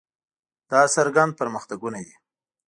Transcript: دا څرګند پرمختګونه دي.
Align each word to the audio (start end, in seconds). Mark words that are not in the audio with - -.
دا 0.71 0.81
څرګند 0.95 1.31
پرمختګونه 1.39 1.99
دي. 2.05 2.15